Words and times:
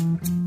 Mm-hmm. 0.00 0.39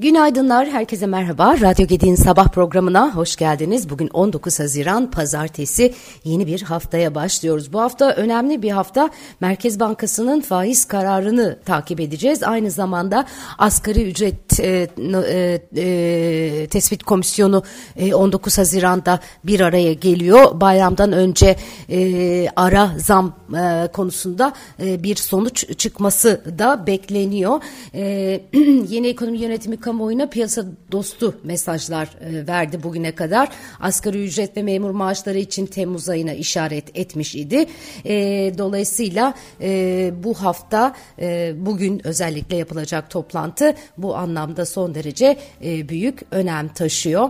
Günaydınlar, 0.00 0.68
herkese 0.68 1.06
merhaba. 1.06 1.60
Radyo 1.60 1.86
Gedi'nin 1.86 2.14
sabah 2.14 2.48
programına 2.48 3.16
hoş 3.16 3.36
geldiniz. 3.36 3.90
Bugün 3.90 4.08
19 4.08 4.60
Haziran 4.60 5.10
Pazartesi 5.10 5.94
yeni 6.24 6.46
bir 6.46 6.62
haftaya 6.62 7.14
başlıyoruz. 7.14 7.72
Bu 7.72 7.80
hafta 7.80 8.10
önemli 8.10 8.62
bir 8.62 8.70
hafta. 8.70 9.10
Merkez 9.40 9.80
Bankası'nın 9.80 10.40
faiz 10.40 10.84
kararını 10.84 11.58
takip 11.64 12.00
edeceğiz. 12.00 12.42
Aynı 12.42 12.70
zamanda 12.70 13.26
asgari 13.58 14.02
ücret 14.02 14.60
e, 14.60 14.88
e, 14.98 15.60
e, 15.76 16.66
tespit 16.66 17.02
komisyonu 17.02 17.62
e, 17.96 18.14
19 18.14 18.58
Haziran'da 18.58 19.20
bir 19.44 19.60
araya 19.60 19.92
geliyor. 19.92 20.60
Bayramdan 20.60 21.12
önce 21.12 21.56
e, 21.90 22.48
ara 22.56 22.90
zam 22.98 23.36
e, 23.54 23.88
konusunda 23.92 24.52
e, 24.82 25.02
bir 25.02 25.16
sonuç 25.16 25.78
çıkması 25.78 26.42
da 26.58 26.86
bekleniyor. 26.86 27.60
E, 27.94 28.02
yeni 28.88 29.06
ekonomi 29.06 29.38
yönetimi 29.38 29.80
kamuoyuna 29.88 30.26
piyasa 30.26 30.64
dostu 30.92 31.34
mesajlar 31.44 32.08
e, 32.20 32.46
verdi 32.46 32.82
bugüne 32.82 33.14
kadar. 33.14 33.48
Asgari 33.80 34.24
ücret 34.24 34.56
ve 34.56 34.62
memur 34.62 34.90
maaşları 34.90 35.38
için 35.38 35.66
Temmuz 35.66 36.08
ayına 36.08 36.32
işaret 36.32 36.98
etmiş 36.98 37.34
idi. 37.34 37.66
E, 38.04 38.14
dolayısıyla 38.58 39.34
e, 39.60 40.12
bu 40.24 40.34
hafta 40.34 40.94
e, 41.20 41.54
bugün 41.56 42.06
özellikle 42.06 42.56
yapılacak 42.56 43.10
toplantı 43.10 43.74
bu 43.98 44.16
anlamda 44.16 44.66
son 44.66 44.94
derece 44.94 45.36
e, 45.64 45.88
büyük 45.88 46.20
önem 46.30 46.68
taşıyor. 46.68 47.28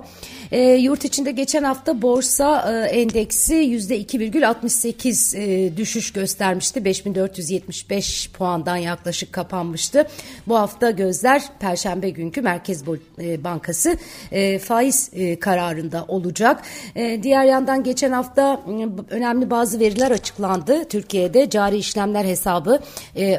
E, 0.51 0.61
yurt 0.61 1.05
içinde 1.05 1.31
geçen 1.31 1.63
hafta 1.63 2.03
borsa 2.03 2.73
e, 2.73 2.87
endeksi 2.89 3.55
%2,68 3.55 5.39
e, 5.39 5.77
düşüş 5.77 6.13
göstermişti. 6.13 6.85
5475 6.85 8.31
puandan 8.31 8.77
yaklaşık 8.77 9.33
kapanmıştı. 9.33 10.07
Bu 10.49 10.59
hafta 10.59 10.91
gözler 10.91 11.43
Perşembe 11.61 12.11
günkü 12.11 12.45
Merkez 12.49 12.83
e, 13.19 13.45
Bankası 13.45 13.97
e, 14.33 14.59
faiz 14.59 15.11
e, 15.13 15.39
kararında 15.39 16.05
olacak. 16.09 16.63
Diğer 17.23 17.45
yandan 17.45 17.85
geçen 17.85 18.13
hafta 18.13 18.63
önemli 19.11 19.51
bazı 19.51 19.81
veriler 19.81 20.11
açıklandı. 20.11 20.85
Türkiye'de 20.89 21.51
cari 21.51 21.77
işlemler 21.77 22.25
hesabı 22.25 22.81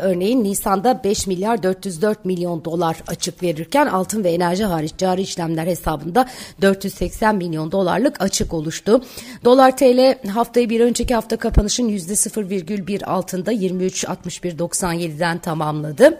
örneğin 0.02 0.44
Nisan'da 0.44 1.04
5 1.04 1.28
milyar 1.28 1.64
404 1.64 2.26
milyon 2.26 2.66
dolar 2.66 2.98
açık 3.08 3.44
verirken 3.44 3.86
altın 3.86 4.24
ve 4.24 4.32
enerji 4.32 4.64
hariç 4.66 4.94
cari 4.98 5.22
işlemler 5.22 5.68
hesabında 5.68 6.26
480 6.62 7.36
milyon 7.36 7.72
dolarlık 7.72 8.22
açık 8.22 8.54
oluştu. 8.54 9.02
Dolar 9.46 9.78
TL 9.78 10.28
haftayı 10.28 10.70
bir 10.70 10.80
önceki 10.80 11.16
hafta 11.16 11.38
kapanışın 11.38 11.90
%0,1 11.90 13.06
altında 13.06 13.54
23.61.97'den 13.54 15.40
tamamladı. 15.40 16.18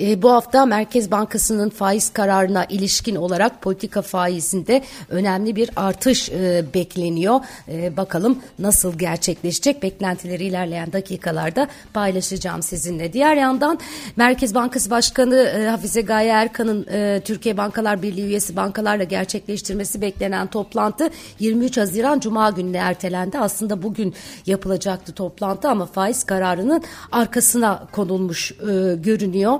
E, 0.00 0.22
bu 0.22 0.32
hafta 0.32 0.66
Merkez 0.66 1.10
Bankası'nın 1.10 1.70
faiz 1.70 2.12
kararına 2.12 2.64
ilişkin 2.64 3.16
olarak 3.16 3.62
politika 3.62 4.02
faizinde 4.02 4.82
önemli 5.08 5.56
bir 5.56 5.70
artış 5.76 6.30
e, 6.30 6.64
bekleniyor. 6.74 7.40
E, 7.68 7.96
bakalım 7.96 8.38
nasıl 8.58 8.98
gerçekleşecek 8.98 9.82
beklentileri 9.82 10.44
ilerleyen 10.44 10.92
dakikalarda 10.92 11.68
paylaşacağım 11.94 12.62
sizinle. 12.62 13.12
Diğer 13.12 13.36
yandan 13.36 13.78
Merkez 14.16 14.54
Bankası 14.54 14.90
Başkanı 14.90 15.36
e, 15.36 15.68
Hafize 15.68 16.00
Gaye 16.00 16.30
Erkan'ın 16.30 16.86
e, 16.92 17.20
Türkiye 17.24 17.56
Bankalar 17.56 18.02
Birliği 18.02 18.24
üyesi 18.24 18.56
bankalarla 18.56 19.04
gerçekleştirmesi 19.04 20.00
beklenen 20.00 20.46
toplantı 20.46 21.10
23 21.38 21.76
Haziran 21.76 22.20
Cuma 22.20 22.50
gününe 22.50 22.76
ertelendi. 22.76 23.38
Aslında 23.38 23.82
bugün 23.82 24.14
yapılacaktı 24.46 25.12
toplantı 25.12 25.68
ama 25.68 25.86
faiz 25.86 26.24
kararının 26.24 26.82
arkasına 27.12 27.86
konulmuş 27.92 28.52
e, 28.52 28.94
görünüyor 28.94 29.58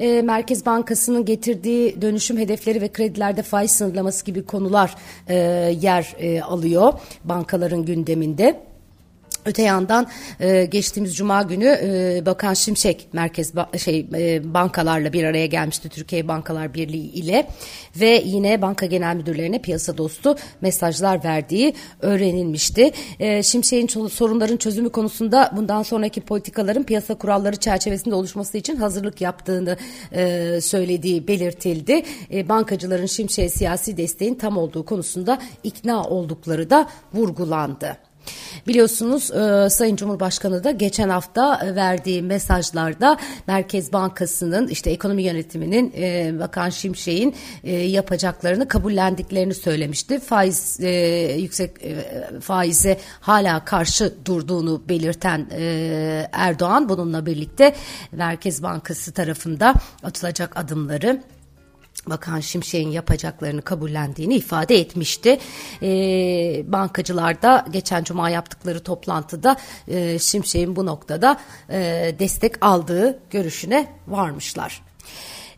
e, 0.00 0.22
Merkez 0.22 0.66
Bankası'nın 0.66 1.24
getirdiği 1.24 2.02
dönüşüm 2.02 2.38
hedefleri 2.38 2.80
ve 2.80 2.88
kredilerde 2.88 3.42
faiz 3.42 3.70
sınırlaması 3.70 4.24
gibi 4.24 4.42
konular 4.42 4.94
e, 5.28 5.34
yer 5.80 6.14
e, 6.18 6.42
alıyor 6.42 6.92
bankaların 7.24 7.84
gündeminde. 7.84 8.71
Öte 9.46 9.62
yandan 9.62 10.06
e, 10.40 10.64
geçtiğimiz 10.64 11.16
cuma 11.16 11.42
günü 11.42 11.78
e, 11.82 12.22
Bakan 12.26 12.54
Şimşek 12.54 13.08
merkez 13.12 13.56
ba 13.56 13.70
şey 13.78 14.06
e, 14.14 14.54
bankalarla 14.54 15.12
bir 15.12 15.24
araya 15.24 15.46
gelmişti 15.46 15.88
Türkiye 15.88 16.28
Bankalar 16.28 16.74
Birliği 16.74 17.10
ile 17.12 17.48
ve 18.00 18.22
yine 18.24 18.62
banka 18.62 18.86
genel 18.86 19.16
müdürlerine 19.16 19.58
piyasa 19.58 19.98
dostu 19.98 20.36
mesajlar 20.60 21.24
verdiği 21.24 21.74
öğrenilmişti. 22.00 22.90
E, 23.20 23.42
Şimşek'in 23.42 24.08
sorunların 24.08 24.56
çözümü 24.56 24.90
konusunda 24.90 25.52
bundan 25.56 25.82
sonraki 25.82 26.20
politikaların 26.20 26.82
piyasa 26.82 27.14
kuralları 27.14 27.56
çerçevesinde 27.56 28.14
oluşması 28.14 28.58
için 28.58 28.76
hazırlık 28.76 29.20
yaptığını 29.20 29.76
e, 30.12 30.58
söylediği 30.60 31.28
belirtildi. 31.28 32.02
E, 32.32 32.48
bankacıların 32.48 33.06
Şimşek'e 33.06 33.48
siyasi 33.48 33.96
desteğin 33.96 34.34
tam 34.34 34.56
olduğu 34.56 34.84
konusunda 34.84 35.38
ikna 35.62 36.04
oldukları 36.04 36.70
da 36.70 36.88
vurgulandı. 37.14 38.11
Biliyorsunuz 38.66 39.30
e, 39.30 39.70
Sayın 39.70 39.96
Cumhurbaşkanı 39.96 40.64
da 40.64 40.70
geçen 40.70 41.08
hafta 41.08 41.74
verdiği 41.76 42.22
mesajlarda 42.22 43.18
Merkez 43.46 43.92
Bankası'nın 43.92 44.68
işte 44.68 44.90
ekonomi 44.90 45.22
yönetiminin 45.22 45.92
e, 45.96 46.32
Bakan 46.38 46.70
Şimşek'in 46.70 47.34
e, 47.64 47.72
yapacaklarını 47.72 48.68
kabullendiklerini 48.68 49.54
söylemişti. 49.54 50.20
Faiz 50.20 50.80
e, 50.80 50.90
yüksek 51.38 51.70
e, 51.82 51.96
faize 52.40 52.98
hala 53.20 53.64
karşı 53.64 54.14
durduğunu 54.24 54.82
belirten 54.88 55.46
e, 55.52 56.28
Erdoğan 56.32 56.88
bununla 56.88 57.26
birlikte 57.26 57.74
Merkez 58.12 58.62
Bankası 58.62 59.12
tarafında 59.12 59.74
atılacak 60.02 60.56
adımları 60.56 61.22
Bakan 62.06 62.40
Şimşek'in 62.40 62.90
yapacaklarını 62.90 63.62
kabullendiğini 63.62 64.34
ifade 64.34 64.76
etmişti. 64.76 65.38
E, 65.82 65.88
bankacılar 66.66 67.42
da 67.42 67.66
geçen 67.70 68.04
cuma 68.04 68.30
yaptıkları 68.30 68.82
toplantıda 68.82 69.56
e, 69.88 70.18
Şimşek'in 70.18 70.76
bu 70.76 70.86
noktada 70.86 71.40
e, 71.70 72.14
destek 72.18 72.64
aldığı 72.64 73.18
görüşüne 73.30 73.86
varmışlar. 74.08 74.82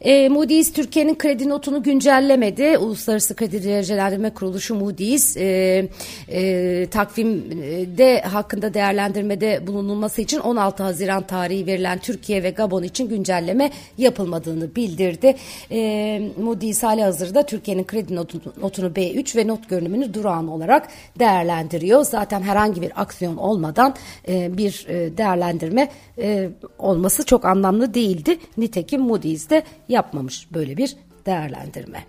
E, 0.00 0.28
Moody's 0.28 0.72
Türkiye'nin 0.72 1.14
kredi 1.14 1.48
notunu 1.48 1.82
güncellemedi. 1.82 2.78
Uluslararası 2.78 3.36
Kredi 3.36 3.64
Derecelendirme 3.64 4.30
Kuruluşu 4.30 4.74
Moody's 4.74 5.36
e, 5.36 5.88
e, 6.28 6.86
takvimde 6.90 8.20
hakkında 8.20 8.74
değerlendirmede 8.74 9.66
bulunulması 9.66 10.22
için 10.22 10.38
16 10.38 10.82
Haziran 10.82 11.26
tarihi 11.26 11.66
verilen 11.66 11.98
Türkiye 11.98 12.42
ve 12.42 12.50
Gabon 12.50 12.82
için 12.82 13.08
güncelleme 13.08 13.70
yapılmadığını 13.98 14.76
bildirdi. 14.76 15.36
E, 15.70 16.22
Moody's 16.42 16.82
hali 16.82 17.02
hazırda 17.02 17.46
Türkiye'nin 17.46 17.84
kredi 17.84 18.16
notunu, 18.16 18.42
notunu 18.60 18.86
B3 18.86 19.36
ve 19.36 19.46
not 19.48 19.68
görünümünü 19.68 20.14
durağan 20.14 20.48
olarak 20.48 20.88
değerlendiriyor. 21.18 22.04
Zaten 22.04 22.42
herhangi 22.42 22.82
bir 22.82 22.92
aksiyon 22.96 23.36
olmadan 23.36 23.94
e, 24.28 24.58
bir 24.58 24.86
e, 24.88 25.16
değerlendirme 25.16 25.90
e, 26.18 26.48
olması 26.78 27.24
çok 27.24 27.44
anlamlı 27.44 27.94
değildi. 27.94 28.38
Nitekim 28.56 29.00
Moody's 29.00 29.50
de 29.50 29.62
yapmamış 29.88 30.48
böyle 30.54 30.76
bir 30.76 30.96
değerlendirme. 31.26 32.04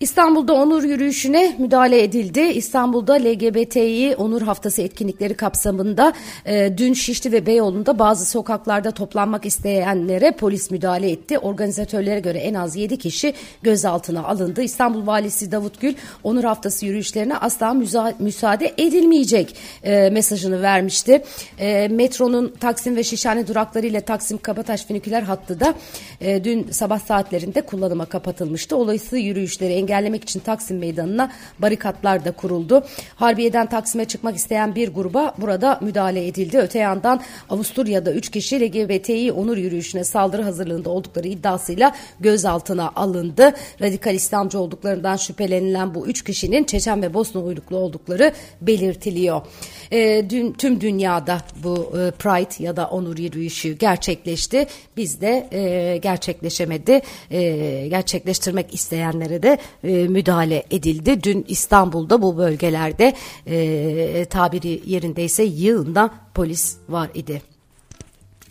İstanbul'da 0.00 0.52
onur 0.52 0.84
yürüyüşüne 0.84 1.56
müdahale 1.58 2.02
edildi. 2.02 2.40
İstanbul'da 2.40 3.12
LGBTİ 3.14 4.16
Onur 4.18 4.42
Haftası 4.42 4.82
etkinlikleri 4.82 5.34
kapsamında 5.34 6.12
e, 6.46 6.78
dün 6.78 6.92
Şişli 6.92 7.32
ve 7.32 7.46
Beyoğlu'nda 7.46 7.98
bazı 7.98 8.26
sokaklarda 8.26 8.90
toplanmak 8.90 9.46
isteyenlere 9.46 10.30
polis 10.32 10.70
müdahale 10.70 11.10
etti. 11.10 11.38
Organizatörlere 11.38 12.20
göre 12.20 12.38
en 12.38 12.54
az 12.54 12.76
7 12.76 12.98
kişi 12.98 13.34
gözaltına 13.62 14.24
alındı. 14.24 14.62
İstanbul 14.62 15.06
Valisi 15.06 15.52
Davut 15.52 15.80
Gül 15.80 15.94
Onur 16.24 16.44
Haftası 16.44 16.86
yürüyüşlerine 16.86 17.36
asla 17.36 17.74
müsaade 18.18 18.74
edilmeyecek 18.78 19.56
e, 19.82 20.10
mesajını 20.10 20.62
vermişti. 20.62 21.24
E, 21.58 21.88
metronun 21.88 22.54
Taksim 22.60 22.96
ve 22.96 23.04
Şişhane 23.04 23.46
durakları 23.46 23.86
ile 23.86 24.00
Taksim 24.00 24.38
Kabataş 24.38 24.84
Finiküler 24.84 25.22
hattı 25.22 25.60
da 25.60 25.74
e, 26.20 26.44
dün 26.44 26.70
sabah 26.70 26.98
saatlerinde 26.98 27.60
kullanıma 27.60 28.04
kapatılmıştı. 28.04 28.76
Olası 28.76 29.16
yürüyüşleri 29.16 29.85
engellemek 29.86 30.22
için 30.22 30.40
Taksim 30.40 30.78
Meydanı'na 30.78 31.30
barikatlar 31.58 32.24
da 32.24 32.32
kuruldu. 32.32 32.84
Harbiye'den 33.16 33.66
Taksim'e 33.66 34.04
çıkmak 34.04 34.36
isteyen 34.36 34.74
bir 34.74 34.94
gruba 34.94 35.34
burada 35.38 35.78
müdahale 35.82 36.26
edildi. 36.26 36.58
Öte 36.58 36.78
yandan 36.78 37.20
Avusturya'da 37.50 38.12
3 38.12 38.30
kişi 38.30 38.60
LGBTİ 38.60 39.32
onur 39.32 39.56
yürüyüşüne 39.56 40.04
saldırı 40.04 40.42
hazırlığında 40.42 40.90
oldukları 40.90 41.28
iddiasıyla 41.28 41.92
gözaltına 42.20 42.92
alındı. 42.96 43.52
Radikal 43.80 44.14
İslamcı 44.14 44.58
olduklarından 44.58 45.16
şüphelenilen 45.16 45.94
bu 45.94 46.06
3 46.06 46.24
kişinin 46.24 46.64
Çeçen 46.64 47.02
ve 47.02 47.14
Bosna 47.14 47.40
uyruklu 47.40 47.76
oldukları 47.76 48.32
belirtiliyor. 48.60 49.42
E, 49.92 50.30
dün 50.30 50.52
tüm 50.52 50.80
dünyada 50.80 51.38
bu 51.64 51.92
e, 51.98 52.10
Pride 52.10 52.64
ya 52.64 52.76
da 52.76 52.86
onur 52.86 53.18
yürüyüşü 53.18 53.72
gerçekleşti. 53.72 54.66
Bizde 54.96 55.48
e, 55.52 55.96
gerçekleşemedi. 55.96 57.00
E, 57.30 57.88
gerçekleştirmek 57.88 58.74
isteyenlere 58.74 59.42
de 59.42 59.58
e, 59.84 60.08
müdahale 60.08 60.64
edildi. 60.70 61.22
Dün 61.22 61.44
İstanbul'da 61.48 62.22
bu 62.22 62.36
bölgelerde 62.36 63.14
e, 63.46 64.24
tabiri 64.24 64.82
yerindeyse 64.86 65.42
yığında 65.42 66.10
polis 66.34 66.76
var 66.88 67.10
idi. 67.14 67.55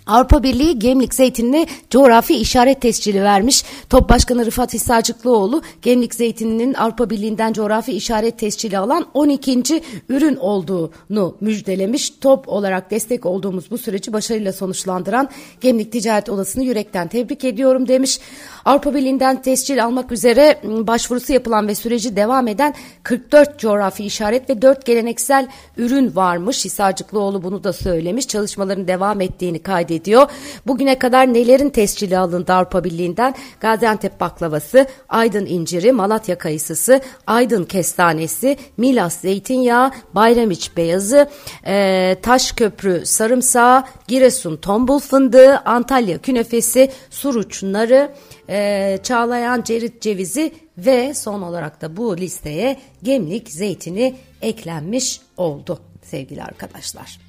Avrupa 0.07 0.43
Birliği 0.43 0.79
Gemlik 0.79 1.13
zeytinine 1.13 1.67
coğrafi 1.89 2.35
işaret 2.35 2.81
tescili 2.81 3.23
vermiş. 3.23 3.63
Top 3.89 4.09
Başkanı 4.09 4.45
Rıfat 4.45 4.73
Hisarcıklıoğlu 4.73 5.61
Gemlik 5.81 6.15
zeytininin 6.15 6.73
Avrupa 6.73 7.09
Birliği'nden 7.09 7.53
coğrafi 7.53 7.91
işaret 7.91 8.39
tescili 8.39 8.77
alan 8.77 9.05
12. 9.13 9.81
ürün 10.09 10.35
olduğunu 10.35 11.35
müjdelemiş. 11.41 12.09
Top 12.09 12.49
olarak 12.49 12.91
destek 12.91 13.25
olduğumuz 13.25 13.71
bu 13.71 13.77
süreci 13.77 14.13
başarıyla 14.13 14.53
sonuçlandıran 14.53 15.29
Gemlik 15.61 15.91
Ticaret 15.91 16.29
Odası'nı 16.29 16.63
yürekten 16.63 17.07
tebrik 17.07 17.43
ediyorum 17.43 17.87
demiş. 17.87 18.19
Avrupa 18.65 18.95
Birliği'nden 18.95 19.41
tescil 19.41 19.85
almak 19.85 20.11
üzere 20.11 20.61
ıı, 20.65 20.87
başvurusu 20.87 21.33
yapılan 21.33 21.67
ve 21.67 21.75
süreci 21.75 22.15
devam 22.15 22.47
eden 22.47 22.73
44 23.03 23.59
coğrafi 23.59 24.05
işaret 24.05 24.49
ve 24.49 24.61
4 24.61 24.85
geleneksel 24.85 25.47
ürün 25.77 26.15
varmış. 26.15 26.65
Hisarcıklıoğlu 26.65 27.43
bunu 27.43 27.63
da 27.63 27.73
söylemiş. 27.73 28.27
Çalışmaların 28.27 28.87
devam 28.87 29.21
ettiğini 29.21 29.59
kaydediyor. 29.95 30.27
Bugüne 30.67 30.99
kadar 30.99 31.33
nelerin 31.33 31.69
tescili 31.69 32.17
alındı 32.17 32.53
Avrupa 32.53 32.83
Birliği'nden? 32.83 33.35
Gaziantep 33.59 34.19
baklavası, 34.19 34.87
Aydın 35.09 35.45
inciri, 35.45 35.91
Malatya 35.91 36.37
kayısısı, 36.37 37.01
Aydın 37.27 37.63
kestanesi, 37.63 38.57
Milas 38.77 39.21
zeytinyağı, 39.21 39.91
Bayramiç 40.13 40.77
beyazı, 40.77 41.29
e, 41.65 42.15
Taşköprü 42.21 43.05
sarımsağı, 43.05 43.83
Giresun 44.07 44.57
tombul 44.57 44.99
fındığı, 44.99 45.57
Antalya 45.57 46.17
künefesi, 46.17 46.91
Suruç 47.09 47.63
narı, 47.63 48.11
e, 48.49 48.99
Çağlayan 49.03 49.61
cerit 49.61 50.01
cevizi 50.01 50.51
ve 50.77 51.13
son 51.13 51.41
olarak 51.41 51.81
da 51.81 51.97
bu 51.97 52.17
listeye 52.17 52.77
gemlik 53.03 53.49
zeytini 53.49 54.15
eklenmiş 54.41 55.21
oldu 55.37 55.79
sevgili 56.03 56.43
arkadaşlar. 56.43 57.24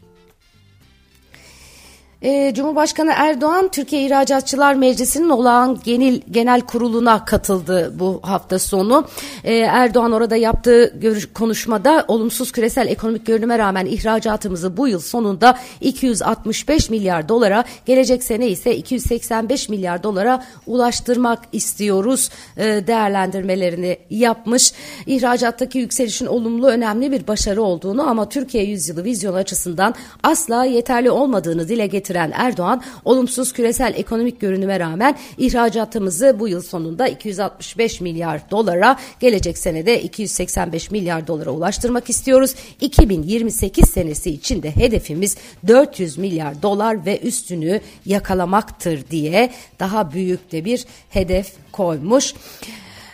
E, 2.26 2.55
Cumhurbaşkanı 2.55 3.12
Erdoğan 3.17 3.69
Türkiye 3.69 4.02
İhracatçılar 4.02 4.75
Meclisi'nin 4.75 5.28
olağan 5.28 5.78
genel, 5.84 6.20
genel 6.31 6.61
kuruluna 6.61 7.25
katıldı 7.25 7.93
bu 7.99 8.20
hafta 8.23 8.58
sonu. 8.58 9.05
E, 9.44 9.55
Erdoğan 9.55 10.12
orada 10.12 10.37
yaptığı 10.37 10.94
görüş, 11.00 11.32
konuşmada 11.32 12.05
olumsuz 12.08 12.52
küresel 12.52 12.88
ekonomik 12.88 13.26
görünüme 13.26 13.58
rağmen 13.58 13.87
ihracatımızı 13.87 14.76
bu 14.76 14.88
yıl 14.88 15.00
sonunda 15.00 15.58
265 15.81 16.90
milyar 16.90 17.28
dolara 17.28 17.64
gelecek 17.84 18.23
sene 18.23 18.49
ise 18.49 18.76
285 18.76 19.69
milyar 19.69 20.02
dolara 20.02 20.44
ulaştırmak 20.67 21.43
istiyoruz 21.52 22.31
e, 22.56 22.64
değerlendirmelerini 22.64 23.99
yapmış. 24.11 24.72
İhracattaki 25.06 25.79
yükselişin 25.79 26.26
olumlu 26.26 26.67
önemli 26.67 27.12
bir 27.12 27.26
başarı 27.26 27.62
olduğunu 27.62 28.08
ama 28.08 28.29
Türkiye 28.29 28.64
yüzyılı 28.64 29.05
vizyon 29.05 29.34
açısından 29.34 29.94
asla 30.22 30.64
yeterli 30.64 31.11
olmadığını 31.11 31.69
dile 31.69 31.87
getiren 31.87 32.15
getiren 32.16 32.32
Erdoğan 32.34 32.82
olumsuz 33.04 33.52
küresel 33.52 33.94
ekonomik 33.96 34.40
görünüme 34.40 34.80
rağmen 34.80 35.16
ihracatımızı 35.38 36.36
bu 36.38 36.48
yıl 36.48 36.62
sonunda 36.62 37.08
265 37.08 38.00
milyar 38.00 38.50
dolara 38.50 38.96
gelecek 39.20 39.58
senede 39.58 40.02
285 40.02 40.90
milyar 40.90 41.26
dolara 41.26 41.50
ulaştırmak 41.50 42.10
istiyoruz. 42.10 42.54
2028 42.80 43.90
senesi 43.90 44.30
için 44.30 44.62
de 44.62 44.76
hedefimiz 44.76 45.36
400 45.66 46.18
milyar 46.18 46.62
dolar 46.62 47.06
ve 47.06 47.20
üstünü 47.20 47.80
yakalamaktır 48.06 49.10
diye 49.10 49.50
daha 49.80 50.12
büyük 50.12 50.52
de 50.52 50.64
bir 50.64 50.84
hedef 51.10 51.52
koymuş. 51.72 52.34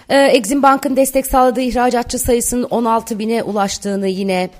Ee, 0.08 0.16
Exim 0.16 0.62
Bank'ın 0.62 0.96
destek 0.96 1.26
sağladığı 1.26 1.60
ihracatçı 1.60 2.18
sayısının 2.18 2.62
16 2.62 3.18
bine 3.18 3.42
ulaştığını 3.42 4.08
yine 4.08 4.50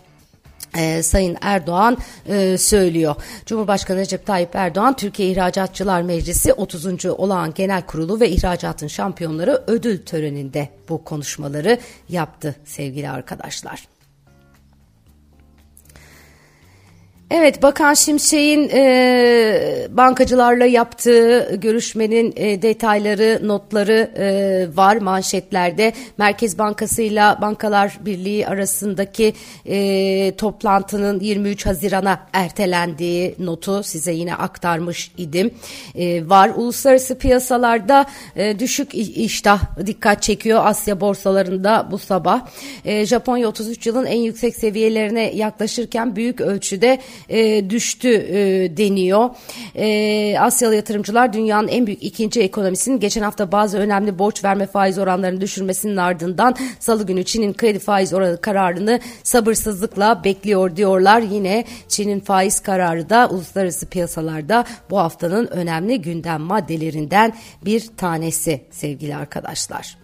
ee, 0.76 1.02
Sayın 1.02 1.36
Erdoğan 1.40 1.98
e, 2.26 2.58
söylüyor. 2.58 3.14
Cumhurbaşkanı 3.46 3.98
Recep 3.98 4.26
Tayyip 4.26 4.56
Erdoğan 4.56 4.96
Türkiye 4.96 5.28
İhracatçılar 5.28 6.02
Meclisi 6.02 6.52
30. 6.52 7.06
olağan 7.06 7.54
genel 7.54 7.82
kurulu 7.82 8.20
ve 8.20 8.30
ihracatın 8.30 8.86
şampiyonları 8.86 9.62
ödül 9.66 9.98
töreninde 9.98 10.69
bu 10.88 11.04
konuşmaları 11.04 11.78
yaptı 12.08 12.56
sevgili 12.64 13.10
arkadaşlar. 13.10 13.88
Evet 17.34 17.62
Bakan 17.62 17.94
Şimşek'in 17.94 18.69
e, 18.69 19.88
bankacılarla 19.90 20.64
yaptığı 20.64 21.56
görüşmenin 21.56 22.32
e, 22.37 22.62
detayları, 22.62 23.40
notları 23.49 24.11
e, 24.17 24.76
var 24.76 24.96
manşetlerde. 24.96 25.93
Merkez 26.19 26.58
Bankası 26.58 27.02
ile 27.02 27.20
Bankalar 27.40 27.99
Birliği 28.05 28.46
arasındaki 28.46 29.34
e, 29.67 30.37
toplantının 30.37 31.20
23 31.20 31.67
Haziran'a 31.67 32.26
ertelendiği 32.32 33.34
notu 33.38 33.82
size 33.82 34.12
yine 34.12 34.34
aktarmış 34.34 35.12
idim. 35.19 35.55
E, 35.94 36.29
var 36.29 36.50
uluslararası 36.56 37.19
piyasalarda 37.19 38.06
e, 38.37 38.58
düşük 38.58 38.94
iştah 38.94 39.87
dikkat 39.87 40.23
çekiyor 40.23 40.61
Asya 40.64 41.00
borsalarında 41.00 41.88
bu 41.90 41.99
sabah. 41.99 42.46
E, 42.84 43.06
Japonya 43.06 43.49
33 43.49 43.87
yılın 43.87 44.06
en 44.06 44.20
yüksek 44.20 44.56
seviyelerine 44.56 45.32
yaklaşırken 45.34 46.17
büyük 46.17 46.40
ölçüde 46.40 46.99
e, 47.28 47.70
düştü 47.70 48.08
e, 48.08 48.76
deniyor. 48.76 49.30
E, 49.74 50.38
Asyalı 50.38 50.74
yatırımcılar 50.74 51.32
dünyanın 51.32 51.69
en 51.69 51.86
büyük 51.86 52.02
ikinci 52.02 52.40
ekonomisinin 52.40 53.00
geçen 53.00 53.22
hafta 53.22 53.52
bazı 53.52 53.78
önemli 53.78 54.19
borç 54.19 54.44
verme 54.44 54.66
faiz 54.66 54.98
oranlarını 54.98 55.40
düşürmesinin 55.40 55.96
ardından 55.96 56.56
salı 56.80 57.06
günü 57.06 57.24
Çin'in 57.24 57.52
kredi 57.52 57.78
faiz 57.78 58.14
oranı 58.14 58.40
kararını 58.40 59.00
sabırsızlıkla 59.22 60.24
bekliyor 60.24 60.76
diyorlar. 60.76 61.20
Yine 61.20 61.64
Çin'in 61.88 62.20
faiz 62.20 62.60
kararı 62.60 63.10
da 63.10 63.28
uluslararası 63.30 63.86
piyasalarda 63.86 64.64
bu 64.90 64.98
haftanın 64.98 65.46
önemli 65.46 66.02
gündem 66.02 66.40
maddelerinden 66.40 67.34
bir 67.64 67.86
tanesi 67.96 68.60
sevgili 68.70 69.16
arkadaşlar. 69.16 70.01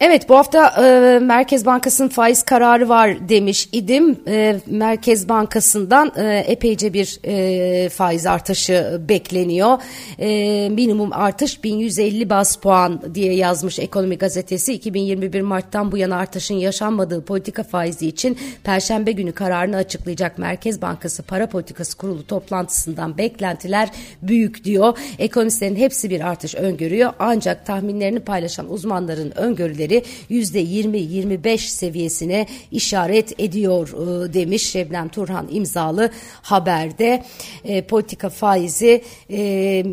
Evet 0.00 0.28
bu 0.28 0.36
hafta 0.36 0.68
e, 0.68 1.18
Merkez 1.18 1.66
Bankası'nın 1.66 2.08
faiz 2.08 2.42
kararı 2.42 2.88
var 2.88 3.28
demiş 3.28 3.68
idim. 3.72 4.20
E, 4.28 4.60
Merkez 4.66 5.28
Bankası'ndan 5.28 6.12
e, 6.16 6.44
epeyce 6.46 6.92
bir 6.92 7.20
e, 7.24 7.88
faiz 7.88 8.26
artışı 8.26 9.00
bekleniyor. 9.08 9.78
E, 10.18 10.68
minimum 10.68 11.12
artış 11.12 11.64
1150 11.64 12.30
bas 12.30 12.56
puan 12.56 13.14
diye 13.14 13.34
yazmış 13.34 13.78
Ekonomi 13.78 14.18
Gazetesi. 14.18 14.72
2021 14.72 15.40
Mart'tan 15.40 15.92
bu 15.92 15.96
yana 15.96 16.16
artışın 16.16 16.54
yaşanmadığı 16.54 17.24
politika 17.24 17.62
faizi 17.62 18.06
için 18.06 18.38
Perşembe 18.64 19.12
günü 19.12 19.32
kararını 19.32 19.76
açıklayacak 19.76 20.38
Merkez 20.38 20.82
Bankası 20.82 21.22
Para 21.22 21.46
Politikası 21.46 21.96
Kurulu 21.96 22.26
toplantısından 22.26 23.18
beklentiler 23.18 23.88
büyük 24.22 24.64
diyor. 24.64 24.98
Ekonomistlerin 25.18 25.76
hepsi 25.76 26.10
bir 26.10 26.20
artış 26.20 26.54
öngörüyor 26.54 27.12
ancak 27.18 27.66
tahminlerini 27.66 28.20
paylaşan 28.20 28.72
uzmanların 28.72 29.38
öngörüleri 29.38 29.87
faizleri 29.88 30.02
%20-25 30.30 31.58
seviyesine 31.58 32.46
işaret 32.70 33.40
ediyor 33.40 33.88
e, 33.88 34.32
demiş 34.34 34.70
Şebnem 34.70 35.08
Turhan 35.08 35.48
imzalı 35.50 36.10
haberde. 36.42 37.22
E, 37.64 37.82
politika 37.82 38.28
faizi 38.28 39.02
e, 39.30 39.84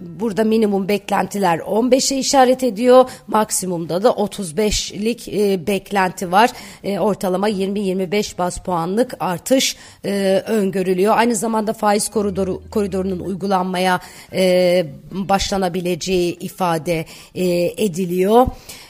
burada 0.00 0.44
minimum 0.44 0.88
beklentiler 0.88 1.58
15'e 1.58 2.18
işaret 2.18 2.62
ediyor. 2.62 3.10
Maksimumda 3.26 4.02
da 4.02 4.08
35'lik 4.08 5.28
e, 5.28 5.66
beklenti 5.66 6.32
var. 6.32 6.50
E, 6.84 6.98
ortalama 6.98 7.50
20-25 7.50 8.38
bas 8.38 8.58
puanlık 8.58 9.14
artış 9.20 9.76
e, 10.04 10.42
öngörülüyor. 10.46 11.16
Aynı 11.16 11.36
zamanda 11.36 11.72
faiz 11.72 12.08
koridoru 12.08 12.62
koridorunun 12.70 13.20
uygulanmaya 13.20 14.00
e, 14.32 14.86
başlanabileceği 15.10 16.38
ifade 16.38 17.04
e, 17.34 17.44
ediliyor. 17.84 18.46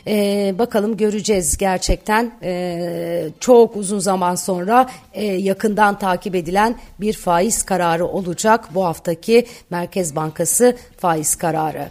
E, 0.07 0.42
bakalım 0.59 0.97
göreceğiz 0.97 1.57
gerçekten 1.57 2.33
e, 2.43 3.29
çok 3.41 3.77
uzun 3.77 3.99
zaman 3.99 4.35
sonra 4.35 4.89
e, 5.13 5.25
yakından 5.25 5.99
takip 5.99 6.35
edilen 6.35 6.77
bir 7.01 7.13
faiz 7.13 7.63
kararı 7.63 8.07
olacak 8.07 8.69
bu 8.75 8.85
haftaki 8.85 9.47
Merkez 9.71 10.17
Bankası 10.17 10.77
faiz 10.97 11.35
kararı. 11.35 11.91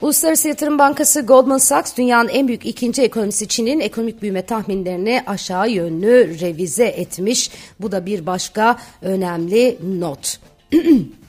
Uluslararası 0.00 0.48
Yatırım 0.48 0.78
Bankası 0.78 1.20
Goldman 1.20 1.58
Sachs 1.58 1.96
dünyanın 1.96 2.28
en 2.28 2.48
büyük 2.48 2.66
ikinci 2.66 3.02
ekonomisi 3.02 3.48
Çin'in 3.48 3.80
ekonomik 3.80 4.22
büyüme 4.22 4.42
tahminlerini 4.42 5.22
aşağı 5.26 5.70
yönlü 5.70 6.40
revize 6.40 6.86
etmiş. 6.86 7.50
Bu 7.80 7.92
da 7.92 8.06
bir 8.06 8.26
başka 8.26 8.78
önemli 9.02 9.78
not. 10.00 10.38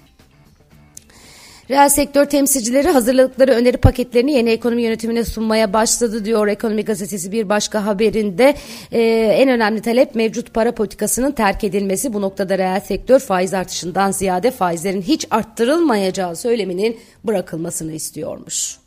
Reel 1.69 1.89
sektör 1.89 2.25
temsilcileri 2.25 2.89
hazırladıkları 2.89 3.51
öneri 3.51 3.77
paketlerini 3.77 4.33
yeni 4.33 4.49
ekonomi 4.49 4.81
yönetimine 4.81 5.23
sunmaya 5.23 5.73
başladı 5.73 6.25
diyor 6.25 6.47
Ekonomi 6.47 6.85
Gazetesi 6.85 7.31
bir 7.31 7.49
başka 7.49 7.85
haberinde. 7.85 8.55
Ee, 8.91 9.01
en 9.39 9.49
önemli 9.49 9.81
talep 9.81 10.15
mevcut 10.15 10.53
para 10.53 10.71
politikasının 10.71 11.31
terk 11.31 11.63
edilmesi. 11.63 12.13
Bu 12.13 12.21
noktada 12.21 12.57
reel 12.57 12.79
sektör 12.79 13.19
faiz 13.19 13.53
artışından 13.53 14.11
ziyade 14.11 14.51
faizlerin 14.51 15.01
hiç 15.01 15.27
arttırılmayacağı 15.31 16.35
söyleminin 16.35 16.99
bırakılmasını 17.23 17.91
istiyormuş. 17.91 18.77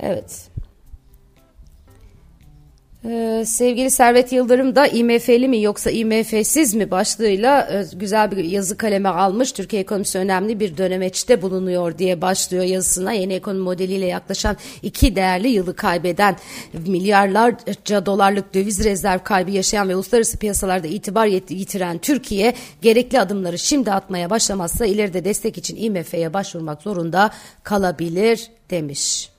Evet. 0.00 0.49
Ee, 3.04 3.44
sevgili 3.46 3.90
Servet 3.90 4.32
Yıldırım 4.32 4.76
da 4.76 4.86
IMF'li 4.86 5.48
mi 5.48 5.62
yoksa 5.62 5.90
IMF'siz 5.90 6.74
mi 6.74 6.90
başlığıyla 6.90 7.60
e, 7.60 7.96
güzel 7.96 8.30
bir 8.30 8.44
yazı 8.44 8.76
kaleme 8.76 9.08
almış. 9.08 9.52
Türkiye 9.52 9.82
ekonomisi 9.82 10.18
önemli 10.18 10.60
bir 10.60 10.76
dönemeçte 10.76 11.42
bulunuyor 11.42 11.98
diye 11.98 12.22
başlıyor 12.22 12.64
yazısına. 12.64 13.12
Yeni 13.12 13.32
ekonomi 13.32 13.62
modeliyle 13.62 14.06
yaklaşan 14.06 14.56
iki 14.82 15.16
değerli 15.16 15.48
yılı 15.48 15.76
kaybeden 15.76 16.36
milyarlarca 16.86 18.06
dolarlık 18.06 18.54
döviz 18.54 18.84
rezerv 18.84 19.18
kaybı 19.18 19.50
yaşayan 19.50 19.88
ve 19.88 19.96
uluslararası 19.96 20.38
piyasalarda 20.38 20.86
itibar 20.86 21.26
yitiren 21.26 21.98
Türkiye 21.98 22.54
gerekli 22.82 23.20
adımları 23.20 23.58
şimdi 23.58 23.92
atmaya 23.92 24.30
başlamazsa 24.30 24.86
ileride 24.86 25.24
destek 25.24 25.58
için 25.58 25.76
IMF'ye 25.76 26.34
başvurmak 26.34 26.82
zorunda 26.82 27.30
kalabilir 27.62 28.50
demiş. 28.70 29.29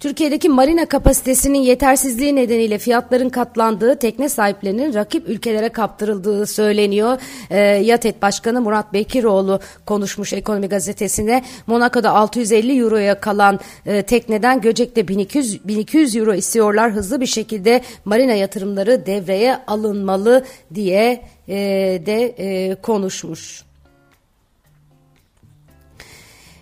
Türkiye'deki 0.00 0.48
marina 0.48 0.86
kapasitesinin 0.86 1.58
yetersizliği 1.58 2.36
nedeniyle 2.36 2.78
fiyatların 2.78 3.28
katlandığı, 3.28 3.98
tekne 3.98 4.28
sahiplerinin 4.28 4.94
rakip 4.94 5.28
ülkelere 5.28 5.68
kaptırıldığı 5.68 6.46
söyleniyor. 6.46 7.18
E, 7.50 7.58
Yatet 7.58 8.22
Başkanı 8.22 8.60
Murat 8.60 8.92
Bekiroğlu 8.92 9.60
konuşmuş 9.86 10.32
Ekonomi 10.32 10.68
Gazetesi'ne. 10.68 11.44
Monaco'da 11.66 12.10
650 12.10 12.78
euroya 12.78 13.20
kalan 13.20 13.60
e, 13.86 14.02
tekneden 14.02 14.60
Göcek'te 14.60 15.08
1200, 15.08 15.68
1200 15.68 16.16
euro 16.16 16.34
istiyorlar. 16.34 16.92
Hızlı 16.92 17.20
bir 17.20 17.26
şekilde 17.26 17.80
marina 18.04 18.32
yatırımları 18.32 19.06
devreye 19.06 19.56
alınmalı 19.66 20.44
diye 20.74 21.24
e, 21.48 21.56
de 22.06 22.34
e, 22.38 22.74
konuşmuş. 22.74 23.69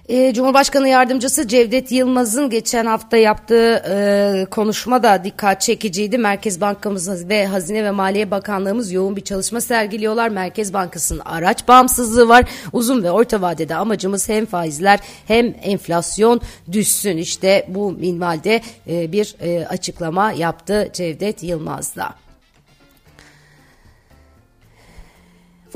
E, 0.09 0.35
Cumhurbaşkanı 0.35 0.89
Yardımcısı 0.89 1.49
Cevdet 1.49 1.93
Yılmaz'ın 1.93 2.51
geçen 2.51 2.87
hafta 2.87 3.17
yaptığı 3.17 3.83
e, 3.91 4.47
konuşma 4.51 5.03
da 5.03 5.25
dikkat 5.25 5.61
çekiciydi. 5.61 6.19
Merkez 6.19 6.61
Bankamız 6.61 7.29
ve 7.29 7.47
Hazine 7.47 7.85
ve 7.85 7.91
Maliye 7.91 8.31
Bakanlığımız 8.31 8.93
yoğun 8.93 9.17
bir 9.17 9.21
çalışma 9.21 9.61
sergiliyorlar. 9.61 10.29
Merkez 10.29 10.73
Bankası'nın 10.73 11.21
araç 11.25 11.69
bağımsızlığı 11.69 12.29
var. 12.29 12.45
Uzun 12.73 13.03
ve 13.03 13.11
orta 13.11 13.41
vadede 13.43 13.75
amacımız 13.75 14.29
hem 14.29 14.47
faizler 14.47 15.01
hem 15.27 15.55
enflasyon 15.63 16.41
düşsün. 16.73 17.17
İşte 17.17 17.67
bu 17.69 17.93
minvalde 17.93 18.61
e, 18.87 19.13
bir 19.13 19.37
e, 19.41 19.67
açıklama 19.67 20.33
yaptı 20.33 20.91
Cevdet 20.93 21.43
Yılmaz'da. 21.43 22.28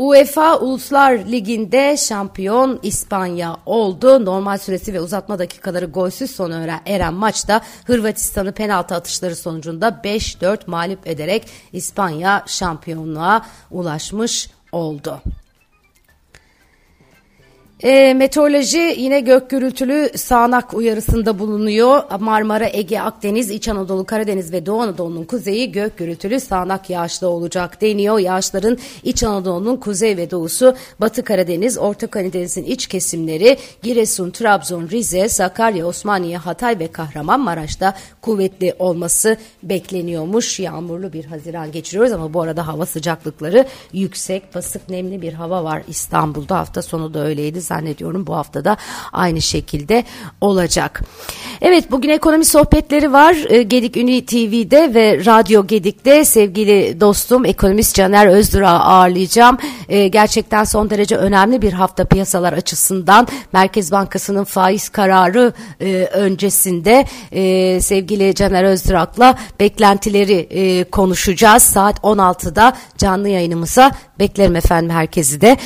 UEFA 0.03 0.59
Uluslar 0.59 1.13
Ligi'nde 1.13 1.97
şampiyon 1.97 2.81
İspanya 2.83 3.57
oldu. 3.67 4.25
Normal 4.25 4.59
süresi 4.59 4.95
ve 4.95 5.01
uzatma 5.01 5.39
dakikaları 5.39 5.87
golsüz 5.87 6.31
sona 6.31 6.81
eren 6.87 7.15
maçta 7.15 7.61
Hırvatistan'ı 7.85 8.53
penaltı 8.53 8.95
atışları 8.95 9.37
sonucunda 9.37 9.89
5-4 10.05 10.59
mağlup 10.67 11.07
ederek 11.07 11.49
İspanya 11.73 12.45
şampiyonluğa 12.47 13.47
ulaşmış 13.71 14.51
oldu. 14.73 15.21
E, 17.83 18.15
meteoroloji 18.15 18.95
yine 18.99 19.21
gök 19.21 19.51
gürültülü 19.51 20.11
sağanak 20.15 20.75
uyarısında 20.75 21.39
bulunuyor. 21.39 22.03
Marmara, 22.21 22.69
Ege, 22.73 23.01
Akdeniz, 23.01 23.51
İç 23.51 23.69
Anadolu, 23.69 24.05
Karadeniz 24.05 24.53
ve 24.53 24.67
Doğu 24.67 24.81
Anadolu'nun 24.81 25.25
kuzeyi 25.25 25.73
gök 25.73 25.99
gürültülü 25.99 26.41
sağanak 26.41 26.91
yağışlı 26.91 27.29
olacak 27.29 27.81
deniyor. 27.81 28.19
Yağışların 28.19 28.79
İç 29.03 29.23
Anadolu'nun 29.23 29.77
kuzey 29.77 30.17
ve 30.17 30.31
doğusu, 30.31 30.75
Batı 31.01 31.25
Karadeniz, 31.25 31.79
Orta 31.79 32.07
Karadeniz'in 32.07 32.65
iç 32.65 32.87
kesimleri, 32.87 33.59
Giresun, 33.83 34.31
Trabzon, 34.31 34.89
Rize, 34.89 35.29
Sakarya, 35.29 35.87
Osmaniye, 35.87 36.37
Hatay 36.37 36.79
ve 36.79 36.87
Kahramanmaraş'ta 36.89 37.95
kuvvetli 38.21 38.75
olması 38.79 39.37
bekleniyormuş. 39.63 40.61
Yağmurlu 40.61 41.13
bir 41.13 41.25
Haziran 41.25 41.73
geçiriyoruz 41.73 42.13
ama 42.13 42.35
bu 42.35 42.43
arada 42.43 42.67
hava 42.67 42.87
sıcaklıkları 42.87 43.67
yüksek, 43.93 44.55
basık, 44.55 44.89
nemli 44.89 45.23
bir 45.23 45.33
hava 45.33 45.65
var 45.65 45.83
İstanbul'da. 45.89 46.59
Hafta 46.59 46.83
sonu 46.83 47.15
da 47.15 47.25
öyleydi 47.27 47.61
zannediyorum 47.73 48.27
bu 48.27 48.35
haftada 48.35 48.77
aynı 49.13 49.43
şekilde 49.43 50.05
olacak. 50.41 51.03
Evet 51.61 51.91
bugün 51.91 52.09
ekonomi 52.09 52.45
sohbetleri 52.45 53.13
var. 53.13 53.37
Ee, 53.49 53.63
Gedik 53.63 53.97
Ünlü 53.97 54.27
TV'de 54.27 54.95
ve 54.95 55.25
Radyo 55.25 55.67
Gedik'te 55.67 56.25
sevgili 56.25 57.01
dostum 57.01 57.45
ekonomist 57.45 57.95
Caner 57.95 58.27
Özdur'a 58.27 58.71
ağırlayacağım. 58.71 59.59
Ee, 59.89 60.09
gerçekten 60.09 60.65
son 60.65 60.91
derece 60.91 61.17
önemli 61.17 61.63
bir 61.63 61.73
hafta 61.73 62.05
piyasalar 62.05 62.53
açısından 62.53 63.29
Merkez 63.53 63.93
Bankası'nın 63.93 64.45
faiz 64.45 64.89
kararı 64.89 65.53
e, 65.81 66.09
öncesinde 66.13 67.07
e, 67.33 67.81
sevgili 67.81 68.35
Caner 68.35 68.65
Özdurak'la 68.65 69.35
beklentileri 69.61 70.47
e, 70.51 70.85
konuşacağız. 70.85 71.63
Saat 71.63 71.99
16'da 71.99 72.77
canlı 72.99 73.29
yayınımıza 73.29 73.93
beklerim 74.23 74.57
efendim 74.57 74.91
herkesi 74.91 75.41
de. 75.41 75.57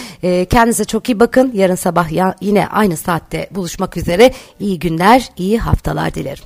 Kendinize 0.44 0.84
çok 0.84 1.08
iyi 1.08 1.20
bakın. 1.20 1.52
Yarın 1.54 1.74
sabah 1.74 2.12
ya, 2.12 2.34
yine 2.40 2.66
aynı 2.66 2.96
saatte 2.96 3.48
buluşmak 3.50 3.96
üzere. 3.96 4.32
İyi 4.60 4.78
günler, 4.78 5.30
iyi 5.36 5.58
haftalar 5.58 6.14
dilerim. 6.14 6.44